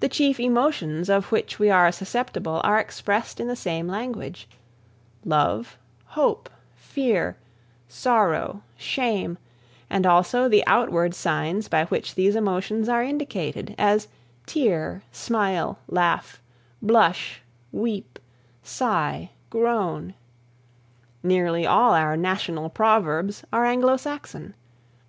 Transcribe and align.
The 0.00 0.08
chief 0.08 0.40
emotions 0.40 1.08
of 1.08 1.30
which 1.30 1.60
we 1.60 1.70
are 1.70 1.92
susceptible 1.92 2.60
are 2.64 2.80
expressed 2.80 3.38
in 3.38 3.46
the 3.46 3.54
same 3.54 3.86
language 3.86 4.48
love, 5.24 5.78
hope, 6.18 6.50
fear, 6.74 7.36
sorrow, 7.86 8.64
shame, 8.76 9.38
and 9.88 10.06
also 10.08 10.48
the 10.48 10.64
outward 10.66 11.14
signs 11.14 11.68
by 11.68 11.84
which 11.84 12.16
these 12.16 12.34
emotions 12.34 12.88
are 12.88 13.04
indicated, 13.04 13.76
as 13.78 14.08
tear, 14.44 15.04
smile, 15.12 15.78
laugh, 15.86 16.42
blush, 16.82 17.42
weep, 17.70 18.18
sigh, 18.64 19.30
groan. 19.50 20.14
Nearly 21.22 21.64
all 21.64 21.94
our 21.94 22.16
national 22.16 22.70
proverbs 22.70 23.44
are 23.52 23.64
Anglo 23.66 23.96
Saxon. 23.98 24.54